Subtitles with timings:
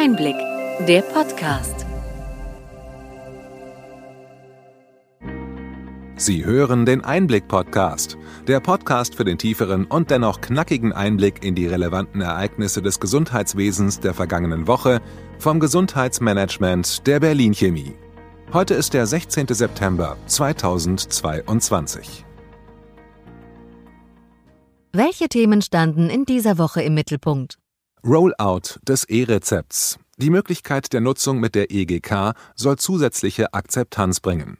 [0.00, 0.36] Einblick,
[0.86, 1.84] der Podcast.
[6.16, 8.16] Sie hören den Einblick-Podcast,
[8.46, 13.98] der Podcast für den tieferen und dennoch knackigen Einblick in die relevanten Ereignisse des Gesundheitswesens
[13.98, 15.02] der vergangenen Woche
[15.40, 17.96] vom Gesundheitsmanagement der Berlin Chemie.
[18.52, 19.48] Heute ist der 16.
[19.48, 22.24] September 2022.
[24.92, 27.58] Welche Themen standen in dieser Woche im Mittelpunkt?
[28.04, 29.98] Rollout des E-Rezepts.
[30.18, 34.58] Die Möglichkeit der Nutzung mit der EGK soll zusätzliche Akzeptanz bringen.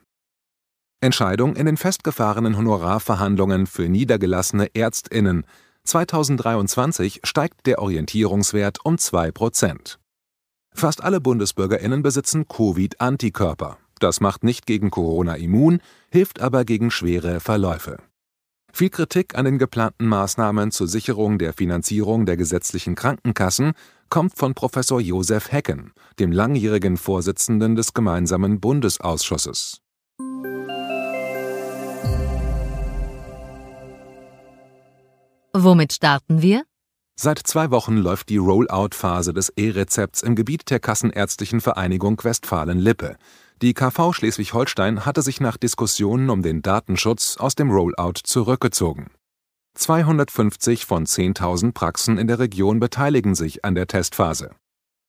[1.01, 5.45] Entscheidung in den festgefahrenen Honorarverhandlungen für niedergelassene Ärztinnen.
[5.85, 9.99] 2023 steigt der Orientierungswert um 2 Prozent.
[10.73, 13.77] Fast alle Bundesbürgerinnen besitzen Covid-Antikörper.
[13.99, 15.79] Das macht nicht gegen Corona immun,
[16.11, 17.97] hilft aber gegen schwere Verläufe.
[18.71, 23.73] Viel Kritik an den geplanten Maßnahmen zur Sicherung der Finanzierung der gesetzlichen Krankenkassen
[24.09, 29.81] kommt von Professor Josef Hecken, dem langjährigen Vorsitzenden des gemeinsamen Bundesausschusses.
[35.53, 36.63] Womit starten wir?
[37.21, 43.17] Seit zwei Wochen läuft die Rollout-Phase des E-Rezepts im Gebiet der Kassenärztlichen Vereinigung Westfalen-Lippe.
[43.61, 49.11] Die KV Schleswig-Holstein hatte sich nach Diskussionen um den Datenschutz aus dem Rollout zurückgezogen.
[49.75, 54.51] 250 von 10.000 Praxen in der Region beteiligen sich an der Testphase.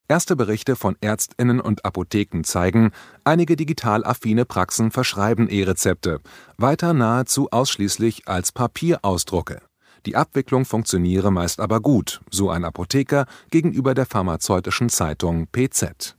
[0.08, 2.90] Erste Berichte von Ärztinnen und Apotheken zeigen,
[3.22, 6.18] einige digital affine Praxen verschreiben E-Rezepte,
[6.56, 9.62] weiter nahezu ausschließlich als Papierausdrucke.
[10.06, 16.16] Die Abwicklung funktioniere meist aber gut, so ein Apotheker gegenüber der pharmazeutischen Zeitung PZ.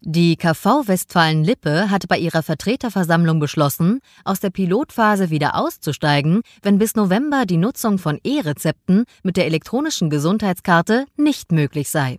[0.00, 6.94] Die KV Westfalen-Lippe hat bei ihrer Vertreterversammlung beschlossen, aus der Pilotphase wieder auszusteigen, wenn bis
[6.94, 12.18] November die Nutzung von E-Rezepten mit der elektronischen Gesundheitskarte nicht möglich sei.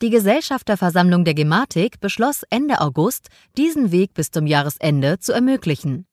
[0.00, 6.06] Die Gesellschafterversammlung der Gematik beschloss Ende August, diesen Weg bis zum Jahresende zu ermöglichen.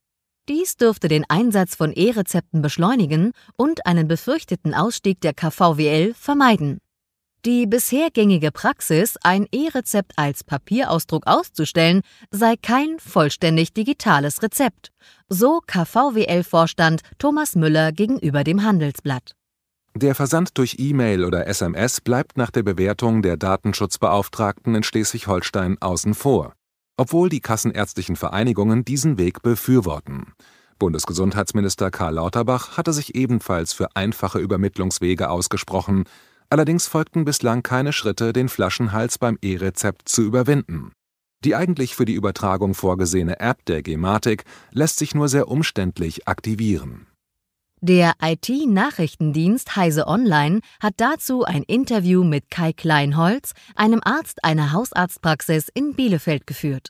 [0.50, 6.80] Dies dürfte den Einsatz von E-Rezepten beschleunigen und einen befürchteten Ausstieg der KVWL vermeiden.
[7.46, 12.02] Die bisher gängige Praxis, ein E-Rezept als Papierausdruck auszustellen,
[12.32, 14.92] sei kein vollständig digitales Rezept,
[15.30, 19.36] so KVWL-Vorstand Thomas Müller gegenüber dem Handelsblatt.
[19.94, 26.16] Der Versand durch E-Mail oder SMS bleibt nach der Bewertung der Datenschutzbeauftragten in Schleswig-Holstein außen
[26.16, 26.54] vor,
[26.98, 30.34] obwohl die kassenärztlichen Vereinigungen diesen Weg befürworten.
[30.80, 36.06] Bundesgesundheitsminister Karl Lauterbach hatte sich ebenfalls für einfache Übermittlungswege ausgesprochen,
[36.50, 40.92] Allerdings folgten bislang keine Schritte, den Flaschenhals beim E-Rezept zu überwinden.
[41.44, 47.08] Die eigentlich für die Übertragung vorgesehene App der Gematik lässt sich nur sehr umständlich aktivieren.
[47.82, 55.70] Der IT-Nachrichtendienst Heise Online hat dazu ein Interview mit Kai Kleinholz, einem Arzt einer Hausarztpraxis
[55.72, 56.90] in Bielefeld, geführt.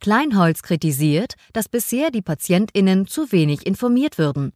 [0.00, 4.52] Kleinholz kritisiert, dass bisher die PatientInnen zu wenig informiert würden.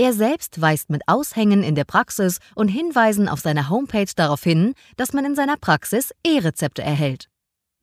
[0.00, 4.74] Er selbst weist mit Aushängen in der Praxis und Hinweisen auf seiner Homepage darauf hin,
[4.96, 7.28] dass man in seiner Praxis E-Rezepte erhält.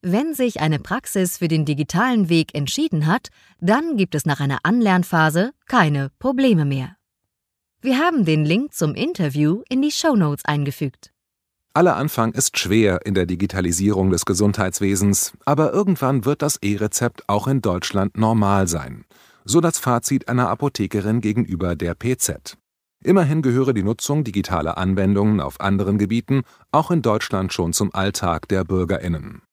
[0.02, 3.28] Wenn sich eine Praxis für den digitalen Weg entschieden hat,
[3.60, 6.96] dann gibt es nach einer Anlernphase keine Probleme mehr.
[7.82, 11.12] Wir haben den Link zum Interview in die Show Notes eingefügt.
[11.74, 17.48] Aller Anfang ist schwer in der Digitalisierung des Gesundheitswesens, aber irgendwann wird das E-Rezept auch
[17.50, 19.04] in Deutschland normal sein
[19.46, 22.58] so das Fazit einer Apothekerin gegenüber der PZ.
[23.04, 26.42] Immerhin gehöre die Nutzung digitaler Anwendungen auf anderen Gebieten
[26.72, 29.44] auch in Deutschland schon zum Alltag der Bürgerinnen.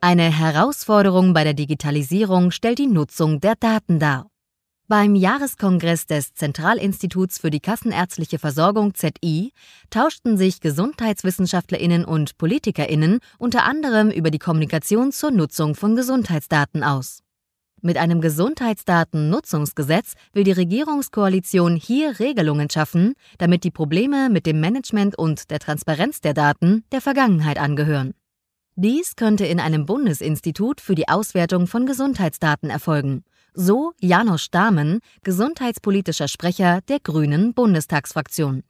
[0.00, 4.28] Eine Herausforderung bei der Digitalisierung stellt die Nutzung der Daten dar.
[4.88, 9.52] Beim Jahreskongress des Zentralinstituts für die Kassenärztliche Versorgung ZI
[9.90, 17.24] tauschten sich Gesundheitswissenschaftlerinnen und Politikerinnen unter anderem über die Kommunikation zur Nutzung von Gesundheitsdaten aus.
[17.82, 25.18] Mit einem Gesundheitsdatennutzungsgesetz will die Regierungskoalition hier Regelungen schaffen, damit die Probleme mit dem Management
[25.18, 28.14] und der Transparenz der Daten der Vergangenheit angehören.
[28.76, 33.24] Dies könnte in einem Bundesinstitut für die Auswertung von Gesundheitsdaten erfolgen
[33.56, 38.62] so Janos Stamen, gesundheitspolitischer Sprecher der Grünen Bundestagsfraktion.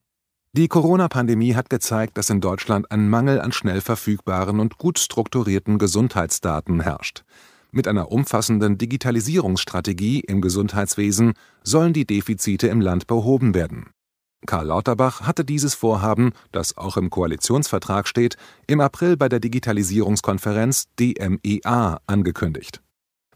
[0.52, 5.78] Die Corona-Pandemie hat gezeigt, dass in Deutschland ein Mangel an schnell verfügbaren und gut strukturierten
[5.78, 7.24] Gesundheitsdaten herrscht.
[7.72, 13.90] Mit einer umfassenden Digitalisierungsstrategie im Gesundheitswesen sollen die Defizite im Land behoben werden.
[14.46, 18.36] Karl Lauterbach hatte dieses Vorhaben, das auch im Koalitionsvertrag steht,
[18.66, 22.80] im April bei der Digitalisierungskonferenz DMEA angekündigt.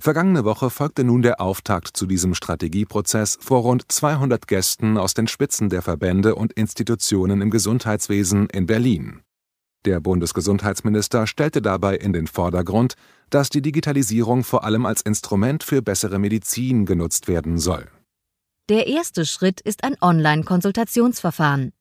[0.03, 5.29] Vergangene Woche folgte nun der Auftakt zu diesem Strategieprozess vor rund 200 Gästen aus den
[5.29, 9.21] Spitzen der Verbände und Institutionen im Gesundheitswesen in Berlin.
[9.85, 12.95] Der Bundesgesundheitsminister stellte dabei in den Vordergrund,
[13.29, 17.87] dass die Digitalisierung vor allem als Instrument für bessere Medizin genutzt werden soll.
[18.71, 21.73] Der erste Schritt ist ein Online-Konsultationsverfahren.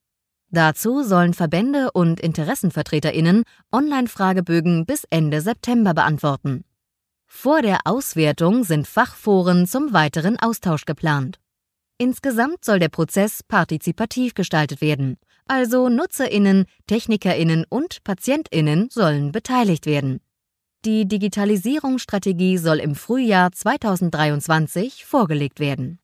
[0.50, 6.64] Dazu sollen Verbände und Interessenvertreterinnen Online-Fragebögen bis Ende September beantworten.
[7.32, 11.38] Vor der Auswertung sind Fachforen zum weiteren Austausch geplant.
[11.96, 15.16] Insgesamt soll der Prozess partizipativ gestaltet werden,
[15.46, 20.20] also Nutzerinnen, Technikerinnen und Patientinnen sollen beteiligt werden.
[20.84, 26.00] Die Digitalisierungsstrategie soll im Frühjahr 2023 vorgelegt werden.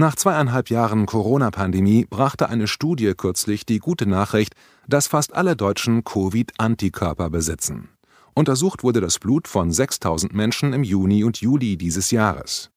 [0.00, 4.54] Nach zweieinhalb Jahren Corona-Pandemie brachte eine Studie kürzlich die gute Nachricht,
[4.88, 7.90] dass fast alle Deutschen Covid-Antikörper besitzen.
[8.32, 12.70] Untersucht wurde das Blut von 6000 Menschen im Juni und Juli dieses Jahres.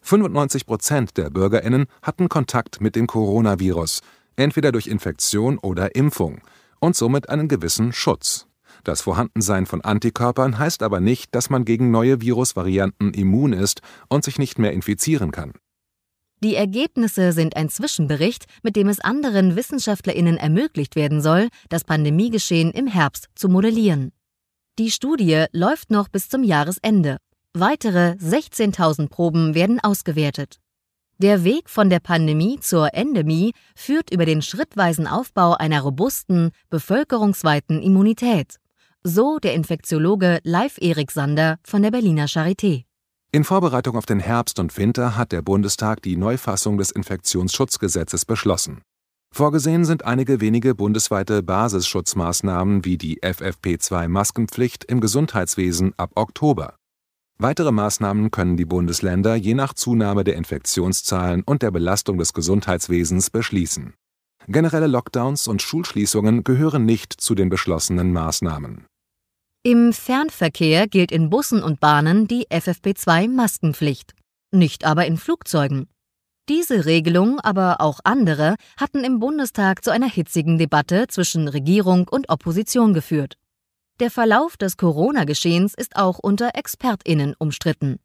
[0.00, 4.00] 95 Prozent der BürgerInnen hatten Kontakt mit dem Coronavirus,
[4.36, 6.40] entweder durch Infektion oder Impfung,
[6.78, 8.46] und somit einen gewissen Schutz.
[8.84, 14.24] Das Vorhandensein von Antikörpern heißt aber nicht, dass man gegen neue Virusvarianten immun ist und
[14.24, 15.52] sich nicht mehr infizieren kann.
[16.42, 22.70] Die Ergebnisse sind ein Zwischenbericht, mit dem es anderen Wissenschaftlerinnen ermöglicht werden soll, das Pandemiegeschehen
[22.70, 24.12] im Herbst zu modellieren.
[24.78, 27.18] Die Studie läuft noch bis zum Jahresende.
[27.52, 30.56] Weitere 16.000 Proben werden ausgewertet.
[31.18, 37.82] Der Weg von der Pandemie zur Endemie führt über den schrittweisen Aufbau einer robusten, bevölkerungsweiten
[37.82, 38.56] Immunität.
[39.02, 42.84] So der Infektiologe Leif Erik Sander von der Berliner Charité.
[43.32, 48.82] In Vorbereitung auf den Herbst und Winter hat der Bundestag die Neufassung des Infektionsschutzgesetzes beschlossen.
[49.32, 56.74] Vorgesehen sind einige wenige bundesweite Basisschutzmaßnahmen wie die FFP2-Maskenpflicht im Gesundheitswesen ab Oktober.
[57.38, 63.30] Weitere Maßnahmen können die Bundesländer je nach Zunahme der Infektionszahlen und der Belastung des Gesundheitswesens
[63.30, 63.94] beschließen.
[64.48, 68.86] Generelle Lockdowns und Schulschließungen gehören nicht zu den beschlossenen Maßnahmen.
[69.62, 74.14] Im Fernverkehr gilt in Bussen und Bahnen die FFP2-Maskenpflicht,
[74.52, 75.86] nicht aber in Flugzeugen.
[76.48, 82.30] Diese Regelung, aber auch andere, hatten im Bundestag zu einer hitzigen Debatte zwischen Regierung und
[82.30, 83.34] Opposition geführt.
[84.00, 87.98] Der Verlauf des Corona-Geschehens ist auch unter ExpertInnen umstritten.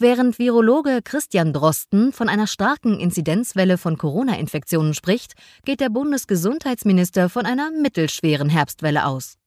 [0.00, 5.34] Während Virologe Christian Drosten von einer starken Inzidenzwelle von Corona-Infektionen spricht,
[5.64, 9.38] geht der Bundesgesundheitsminister von einer mittelschweren Herbstwelle aus.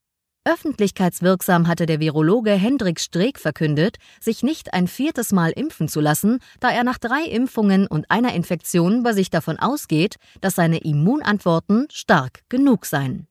[0.43, 6.39] Öffentlichkeitswirksam hatte der Virologe Hendrik Streeck verkündet, sich nicht ein viertes Mal impfen zu lassen,
[6.59, 11.85] da er nach drei Impfungen und einer Infektion bei sich davon ausgeht, dass seine Immunantworten
[11.91, 13.27] stark genug seien.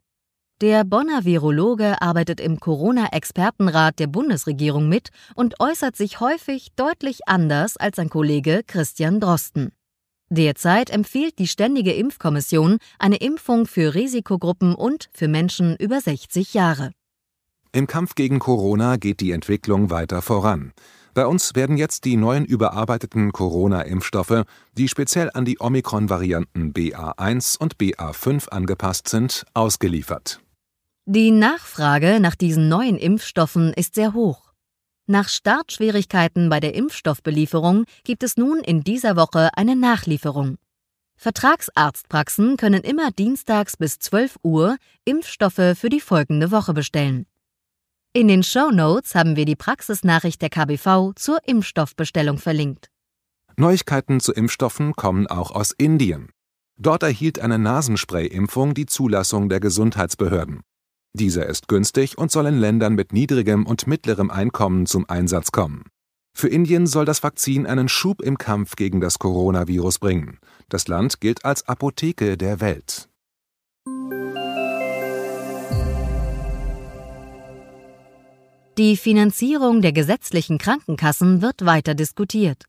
[0.60, 7.76] Der Bonner Virologe arbeitet im Corona-Expertenrat der Bundesregierung mit und äußert sich häufig deutlich anders
[7.76, 9.72] als sein Kollege Christian Drosten.
[10.28, 16.92] Derzeit empfiehlt die Ständige Impfkommission eine Impfung für Risikogruppen und für Menschen über 60 Jahre.
[17.72, 20.72] Im Kampf gegen Corona geht die Entwicklung weiter voran.
[21.14, 24.44] Bei uns werden jetzt die neuen überarbeiteten Corona-Impfstoffe,
[24.76, 30.40] die speziell an die Omikron-Varianten BA1 und BA5 angepasst sind, ausgeliefert.
[31.06, 34.52] Die Nachfrage nach diesen neuen Impfstoffen ist sehr hoch.
[35.06, 40.58] Nach Startschwierigkeiten bei der Impfstoffbelieferung gibt es nun in dieser Woche eine Nachlieferung.
[41.16, 47.26] Vertragsarztpraxen können immer dienstags bis 12 Uhr Impfstoffe für die folgende Woche bestellen.
[48.12, 52.90] In den Show Notes haben wir die Praxisnachricht der KBV zur Impfstoffbestellung verlinkt.
[53.56, 56.30] Neuigkeiten zu Impfstoffen kommen auch aus Indien.
[56.76, 60.62] Dort erhielt eine Nasenspray-Impfung die Zulassung der Gesundheitsbehörden.
[61.12, 65.84] Dieser ist günstig und soll in Ländern mit niedrigem und mittlerem Einkommen zum Einsatz kommen.
[66.36, 70.40] Für Indien soll das Vakzin einen Schub im Kampf gegen das Coronavirus bringen.
[70.68, 73.09] Das Land gilt als Apotheke der Welt.
[78.80, 82.64] Die Finanzierung der gesetzlichen Krankenkassen wird weiter diskutiert.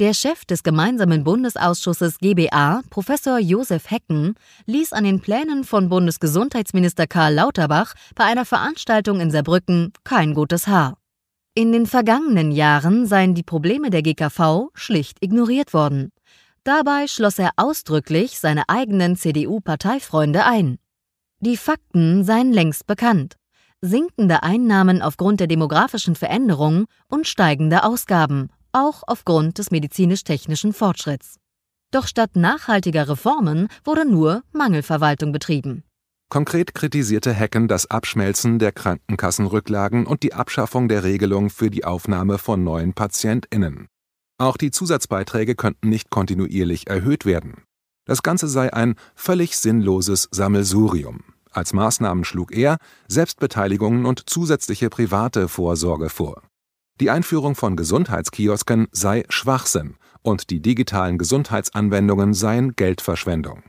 [0.00, 4.34] Der Chef des gemeinsamen Bundesausschusses GBA, Professor Josef Hecken,
[4.66, 10.66] ließ an den Plänen von Bundesgesundheitsminister Karl Lauterbach bei einer Veranstaltung in Saarbrücken kein gutes
[10.66, 10.98] Haar.
[11.54, 16.10] In den vergangenen Jahren seien die Probleme der GKV schlicht ignoriert worden.
[16.64, 20.78] Dabei schloss er ausdrücklich seine eigenen CDU-Parteifreunde ein.
[21.38, 23.36] Die Fakten seien längst bekannt
[23.84, 31.36] sinkende Einnahmen aufgrund der demografischen Veränderungen und steigende Ausgaben, auch aufgrund des medizinisch-technischen Fortschritts.
[31.90, 35.84] Doch statt nachhaltiger Reformen wurde nur Mangelverwaltung betrieben.
[36.30, 42.38] Konkret kritisierte Hecken das Abschmelzen der Krankenkassenrücklagen und die Abschaffung der Regelung für die Aufnahme
[42.38, 43.86] von neuen PatientInnen.
[44.38, 47.62] Auch die Zusatzbeiträge könnten nicht kontinuierlich erhöht werden.
[48.06, 51.33] Das Ganze sei ein völlig sinnloses Sammelsurium.
[51.54, 56.42] Als Maßnahmen schlug er Selbstbeteiligungen und zusätzliche private Vorsorge vor.
[57.00, 63.62] Die Einführung von Gesundheitskiosken sei Schwachsinn und die digitalen Gesundheitsanwendungen seien Geldverschwendung.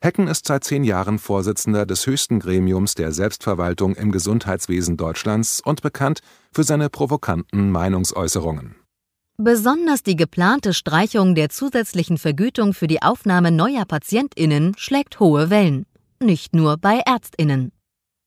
[0.00, 5.82] Hecken ist seit zehn Jahren Vorsitzender des höchsten Gremiums der Selbstverwaltung im Gesundheitswesen Deutschlands und
[5.82, 6.20] bekannt
[6.52, 8.76] für seine provokanten Meinungsäußerungen.
[9.38, 15.84] Besonders die geplante Streichung der zusätzlichen Vergütung für die Aufnahme neuer PatientInnen schlägt hohe Wellen.
[16.20, 17.70] Nicht nur bei ÄrztInnen.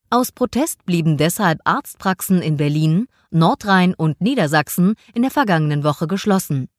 [0.10, 6.70] Aus Protest blieben deshalb Arztpraxen in Berlin, Nordrhein und Niedersachsen in der vergangenen Woche geschlossen.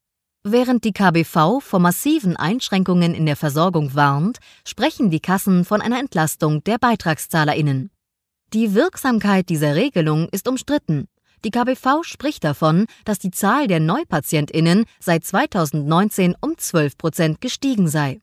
[0.42, 6.00] Während die KBV vor massiven Einschränkungen in der Versorgung warnt, sprechen die Kassen von einer
[6.00, 7.90] Entlastung der BeitragszahlerInnen.
[8.54, 11.08] Die Wirksamkeit dieser Regelung ist umstritten.
[11.44, 17.88] Die KBV spricht davon, dass die Zahl der NeupatientInnen seit 2019 um 12 Prozent gestiegen
[17.88, 18.20] sei.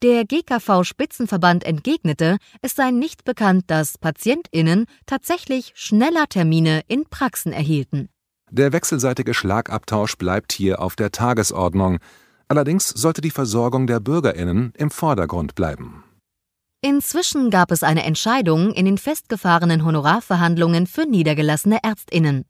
[0.00, 8.08] Der GKV-Spitzenverband entgegnete, es sei nicht bekannt, dass PatientInnen tatsächlich schneller Termine in Praxen erhielten.
[8.48, 11.98] Der wechselseitige Schlagabtausch bleibt hier auf der Tagesordnung.
[12.46, 16.04] Allerdings sollte die Versorgung der Bürgerinnen im Vordergrund bleiben.
[16.80, 22.44] Inzwischen gab es eine Entscheidung in den festgefahrenen Honorarverhandlungen für niedergelassene Ärztinnen.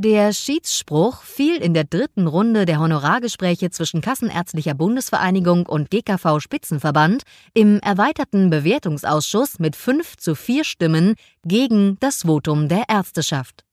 [0.00, 7.24] Der Schiedsspruch fiel in der dritten Runde der Honorargespräche zwischen Kassenärztlicher Bundesvereinigung und GKV Spitzenverband
[7.52, 13.64] im erweiterten Bewertungsausschuss mit fünf zu vier Stimmen gegen das Votum der Ärzteschaft.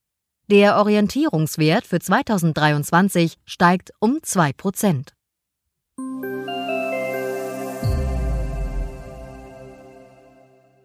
[0.49, 5.13] Der Orientierungswert für 2023 steigt um 2 Prozent.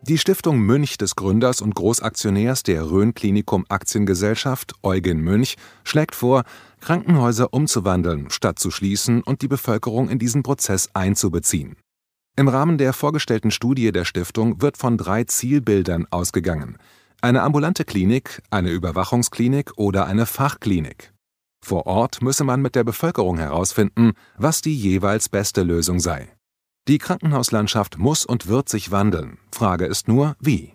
[0.03, 6.45] Die Stiftung Münch des Gründers und Großaktionärs der Rhön Klinikum Aktiengesellschaft, Eugen Münch, schlägt vor,
[6.81, 11.77] Krankenhäuser umzuwandeln, statt zu schließen und die Bevölkerung in diesen Prozess einzubeziehen.
[12.37, 16.79] Im Rahmen der vorgestellten Studie der Stiftung wird von drei Zielbildern ausgegangen
[17.23, 21.13] eine ambulante Klinik, eine Überwachungsklinik oder eine Fachklinik.
[21.63, 26.31] Vor Ort müsse man mit der Bevölkerung herausfinden, was die jeweils beste Lösung sei.
[26.91, 29.39] Die Krankenhauslandschaft muss und wird sich wandeln.
[29.53, 30.75] Frage ist nur, wie.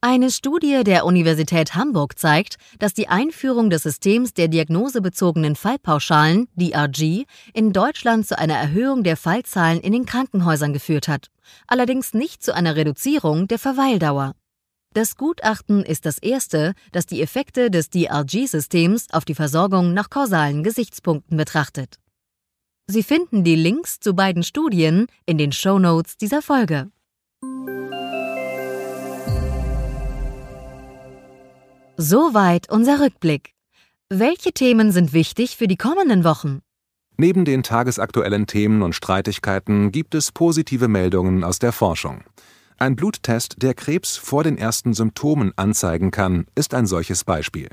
[0.00, 7.26] Eine Studie der Universität Hamburg zeigt, dass die Einführung des Systems der diagnosebezogenen Fallpauschalen, DRG,
[7.54, 11.28] in Deutschland zu einer Erhöhung der Fallzahlen in den Krankenhäusern geführt hat,
[11.68, 14.32] allerdings nicht zu einer Reduzierung der Verweildauer.
[14.94, 20.64] Das Gutachten ist das erste, das die Effekte des DRG-Systems auf die Versorgung nach kausalen
[20.64, 22.00] Gesichtspunkten betrachtet.
[22.90, 26.90] Sie finden die Links zu beiden Studien in den Show Notes dieser Folge.
[31.96, 33.54] Soweit unser Rückblick.
[34.08, 36.62] Welche Themen sind wichtig für die kommenden Wochen?
[37.16, 42.24] Neben den tagesaktuellen Themen und Streitigkeiten gibt es positive Meldungen aus der Forschung.
[42.76, 47.68] Ein Bluttest, der Krebs vor den ersten Symptomen anzeigen kann, ist ein solches Beispiel.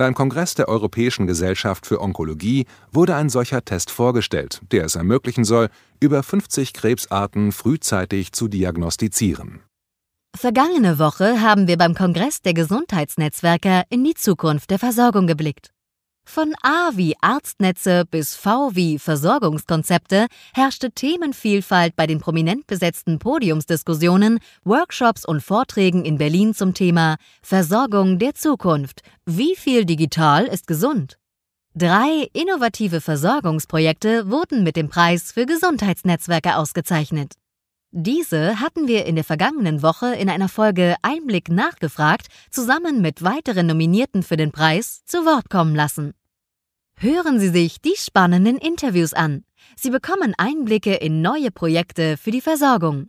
[0.00, 5.44] Beim Kongress der Europäischen Gesellschaft für Onkologie wurde ein solcher Test vorgestellt, der es ermöglichen
[5.44, 5.68] soll,
[6.00, 9.60] über 50 Krebsarten frühzeitig zu diagnostizieren.
[10.34, 15.70] Vergangene Woche haben wir beim Kongress der Gesundheitsnetzwerke in die Zukunft der Versorgung geblickt.
[16.32, 24.38] Von A wie Arztnetze bis V wie Versorgungskonzepte herrschte Themenvielfalt bei den prominent besetzten Podiumsdiskussionen,
[24.62, 29.00] Workshops und Vorträgen in Berlin zum Thema Versorgung der Zukunft.
[29.26, 31.18] Wie viel digital ist gesund?
[31.74, 37.32] Drei innovative Versorgungsprojekte wurden mit dem Preis für Gesundheitsnetzwerke ausgezeichnet.
[37.90, 43.66] Diese hatten wir in der vergangenen Woche in einer Folge Einblick nachgefragt, zusammen mit weiteren
[43.66, 46.14] Nominierten für den Preis zu Wort kommen lassen.
[47.02, 49.44] Hören Sie sich die spannenden Interviews an.
[49.74, 53.08] Sie bekommen Einblicke in neue Projekte für die Versorgung.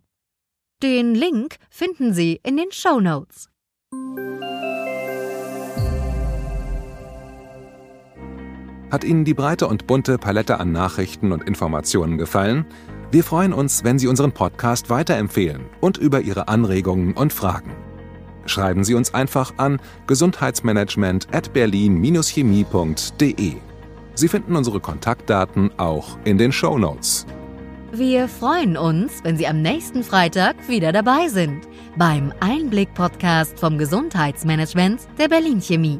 [0.81, 3.49] Den Link finden Sie in den Show Notes.
[8.89, 12.65] Hat Ihnen die breite und bunte Palette an Nachrichten und Informationen gefallen?
[13.11, 17.75] Wir freuen uns, wenn Sie unseren Podcast weiterempfehlen und über Ihre Anregungen und Fragen.
[18.45, 23.70] Schreiben Sie uns einfach an gesundheitsmanagement at berlin-chemie.de.
[24.15, 27.25] Sie finden unsere Kontaktdaten auch in den Show Notes.
[27.93, 35.01] Wir freuen uns, wenn Sie am nächsten Freitag wieder dabei sind beim Einblick-Podcast vom Gesundheitsmanagement
[35.19, 35.99] der Berlin Chemie.